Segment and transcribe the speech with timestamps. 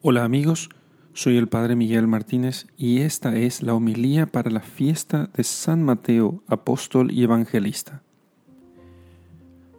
[0.00, 0.68] Hola amigos,
[1.12, 5.82] soy el Padre Miguel Martínez y esta es la homilía para la fiesta de San
[5.82, 8.04] Mateo, apóstol y evangelista.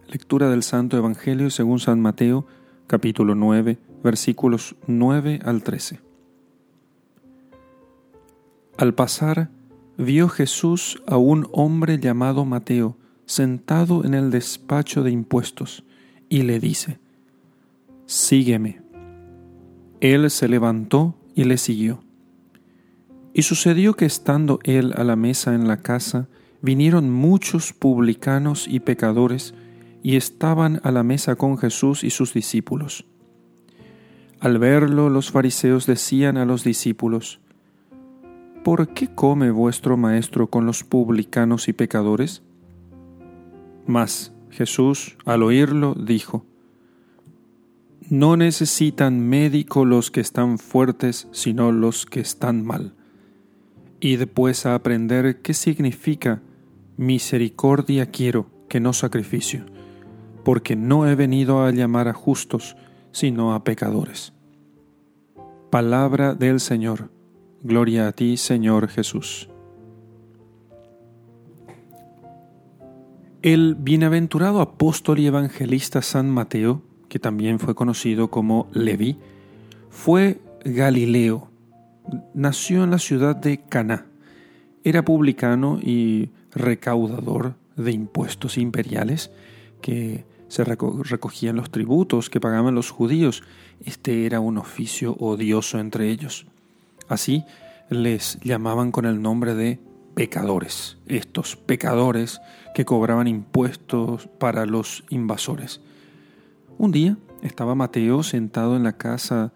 [0.09, 2.45] Lectura del Santo Evangelio según San Mateo,
[2.85, 6.01] capítulo 9, versículos 9 al 13.
[8.75, 9.49] Al pasar,
[9.97, 15.85] vio Jesús a un hombre llamado Mateo sentado en el despacho de impuestos
[16.27, 16.99] y le dice,
[18.05, 18.88] Sígueme.
[20.01, 22.03] Él se levantó y le siguió.
[23.33, 26.27] Y sucedió que estando él a la mesa en la casa,
[26.61, 29.53] vinieron muchos publicanos y pecadores,
[30.01, 33.05] y estaban a la mesa con Jesús y sus discípulos.
[34.39, 37.41] Al verlo, los fariseos decían a los discípulos,
[38.63, 42.43] ¿Por qué come vuestro maestro con los publicanos y pecadores?
[43.85, 46.45] Mas Jesús, al oírlo, dijo,
[48.09, 52.93] no necesitan médico los que están fuertes, sino los que están mal.
[53.99, 56.41] Y después a aprender qué significa
[56.97, 59.65] misericordia quiero, que no sacrificio,
[60.43, 62.75] porque no he venido a llamar a justos,
[63.11, 64.33] sino a pecadores.
[65.69, 67.11] Palabra del Señor.
[67.61, 69.49] Gloria a ti, Señor Jesús.
[73.41, 79.17] El bienaventurado apóstol y evangelista San Mateo que también fue conocido como Leví,
[79.89, 81.49] fue Galileo.
[82.33, 84.05] Nació en la ciudad de Caná.
[84.83, 89.31] Era publicano y recaudador de impuestos imperiales
[89.81, 93.43] que se recogían los tributos que pagaban los judíos.
[93.85, 96.45] Este era un oficio odioso entre ellos.
[97.07, 97.43] Así
[97.89, 99.79] les llamaban con el nombre de
[100.15, 102.41] pecadores, estos pecadores
[102.75, 105.81] que cobraban impuestos para los invasores.
[106.79, 109.51] Un día estaba Mateo sentado en la casa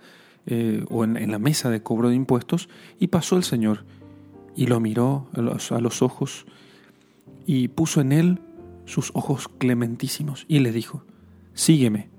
[0.46, 2.68] eh, o en, la mesa de cobro de impuestos
[3.00, 3.86] y pasó el Señor
[4.58, 6.46] y lo miró a los, a los ojos
[7.46, 8.42] y puso en él
[8.84, 11.06] sus ojos clementísimos y le dijo,
[11.54, 12.10] sígueme.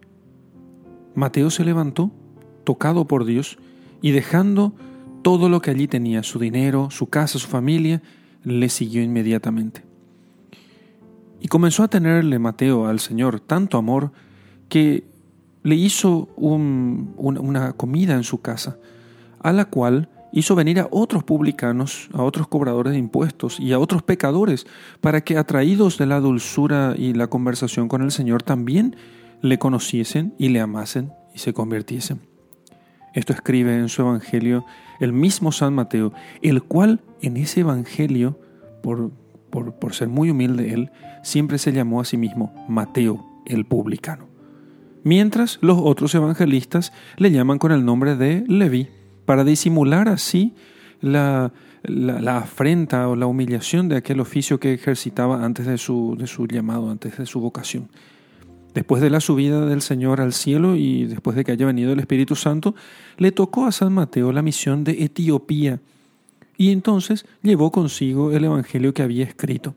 [1.14, 2.10] Mateo se levantó,
[2.64, 3.58] tocado por Dios,
[4.00, 4.72] y dejando
[5.20, 8.02] todo lo que allí tenía, su dinero, su casa, su familia,
[8.42, 9.84] le siguió inmediatamente.
[11.42, 14.12] Y comenzó a tenerle Mateo al Señor tanto amor
[14.68, 15.04] que
[15.64, 18.76] le hizo una comida en su casa,
[19.40, 23.78] a la cual hizo venir a otros publicanos, a otros cobradores de impuestos y a
[23.78, 24.66] otros pecadores,
[25.00, 28.96] para que atraídos de la dulzura y la conversación con el Señor también
[29.40, 32.20] le conociesen y le amasen y se convirtiesen.
[33.14, 34.66] Esto escribe en su Evangelio
[35.00, 38.38] el mismo San Mateo, el cual en ese Evangelio,
[38.82, 39.12] por,
[39.50, 40.90] por, por ser muy humilde él,
[41.22, 44.33] siempre se llamó a sí mismo Mateo el publicano
[45.04, 48.88] mientras los otros evangelistas le llaman con el nombre de Leví,
[49.24, 50.54] para disimular así
[51.00, 51.52] la,
[52.26, 56.90] afrenta o la humillación de aquel oficio que ejercitaba antes de su, de su llamado,
[56.90, 57.88] antes de su vocación.
[58.74, 62.00] Después de la subida del Señor al cielo y después de que haya venido el
[62.00, 62.74] Espíritu Santo,
[63.18, 65.78] le tocó a San Mateo la misión de Etiopía
[66.56, 69.74] y entonces llevó consigo el Evangelio que había escrito.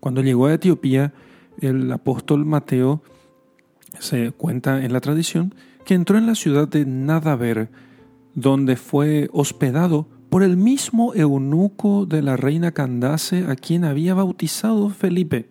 [0.00, 1.12] Cuando llegó a Etiopía,
[1.60, 3.02] el apóstol Mateo
[4.00, 7.70] se cuenta en la tradición que entró en la ciudad de Nadaver,
[8.34, 14.90] donde fue hospedado por el mismo eunuco de la reina Candace a quien había bautizado
[14.90, 15.48] Felipe.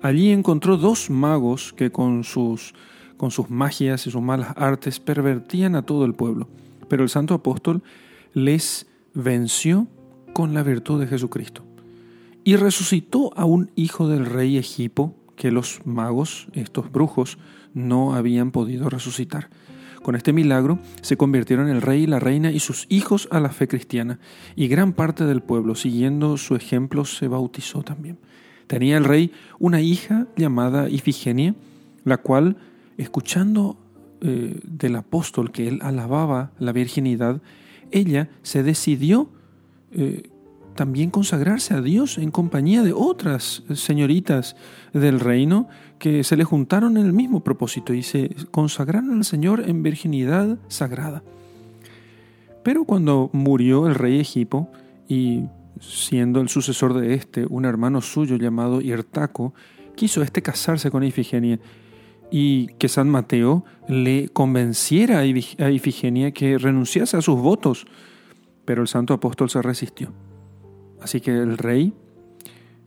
[0.00, 2.74] Allí encontró dos magos que con sus,
[3.16, 6.48] con sus magias y sus malas artes pervertían a todo el pueblo,
[6.88, 7.82] pero el santo apóstol
[8.32, 9.88] les venció
[10.32, 11.64] con la virtud de Jesucristo
[12.44, 17.38] y resucitó a un hijo del rey Egipo que los magos, estos brujos,
[17.74, 19.48] no habían podido resucitar.
[20.02, 23.68] Con este milagro se convirtieron el rey la reina y sus hijos a la fe
[23.68, 24.18] cristiana,
[24.54, 28.18] y gran parte del pueblo, siguiendo su ejemplo, se bautizó también.
[28.66, 31.54] Tenía el rey una hija llamada Ifigenia,
[32.04, 32.56] la cual,
[32.96, 33.76] escuchando
[34.20, 37.42] eh, del apóstol que él alababa la virginidad,
[37.90, 39.28] ella se decidió
[39.92, 40.30] eh,
[40.76, 44.54] también consagrarse a Dios en compañía de otras señoritas
[44.92, 45.68] del reino
[45.98, 50.58] que se le juntaron en el mismo propósito y se consagraron al Señor en virginidad
[50.68, 51.22] sagrada.
[52.62, 54.70] Pero cuando murió el rey Egipo
[55.08, 55.44] y
[55.80, 59.54] siendo el sucesor de este un hermano suyo llamado Irtaco,
[59.94, 61.58] quiso este casarse con Ifigenia
[62.30, 67.86] y que San Mateo le convenciera a Ifigenia que renunciase a sus votos,
[68.64, 70.12] pero el santo apóstol se resistió.
[71.00, 71.94] Así que el rey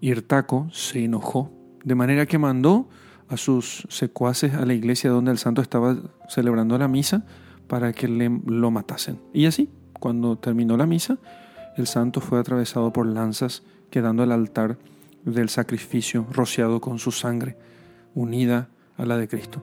[0.01, 1.51] Irtaco se enojó,
[1.83, 2.89] de manera que mandó
[3.27, 5.95] a sus secuaces a la iglesia donde el santo estaba
[6.27, 7.25] celebrando la misa
[7.67, 9.19] para que le, lo matasen.
[9.33, 9.69] Y así,
[9.99, 11.17] cuando terminó la misa,
[11.77, 14.77] el santo fue atravesado por lanzas, quedando el altar
[15.23, 17.57] del sacrificio rociado con su sangre,
[18.15, 19.61] unida a la de Cristo.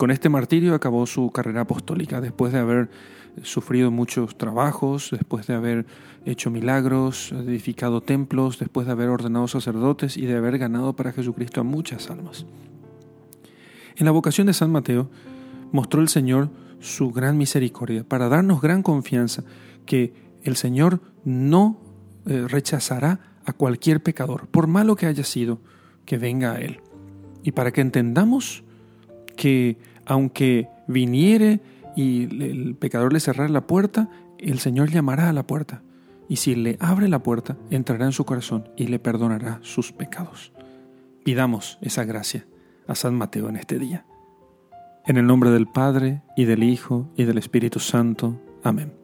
[0.00, 2.88] Con este martirio acabó su carrera apostólica, después de haber
[3.42, 5.84] sufrido muchos trabajos, después de haber
[6.24, 11.60] hecho milagros, edificado templos, después de haber ordenado sacerdotes y de haber ganado para Jesucristo
[11.60, 12.46] a muchas almas.
[13.94, 15.10] En la vocación de San Mateo
[15.70, 16.48] mostró el Señor
[16.78, 19.44] su gran misericordia para darnos gran confianza
[19.84, 20.14] que
[20.44, 21.78] el Señor no
[22.24, 25.60] eh, rechazará a cualquier pecador, por malo que haya sido,
[26.06, 26.80] que venga a Él.
[27.42, 28.64] Y para que entendamos
[29.36, 31.60] que aunque viniere
[31.94, 35.82] y el pecador le cerrara la puerta, el Señor llamará a la puerta.
[36.28, 40.52] Y si le abre la puerta, entrará en su corazón y le perdonará sus pecados.
[41.24, 42.44] Pidamos esa gracia
[42.88, 44.04] a San Mateo en este día.
[45.06, 48.40] En el nombre del Padre, y del Hijo, y del Espíritu Santo.
[48.64, 48.99] Amén.